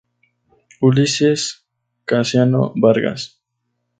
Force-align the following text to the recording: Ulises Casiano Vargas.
Ulises 0.79 1.63
Casiano 2.07 2.73
Vargas. 2.75 3.39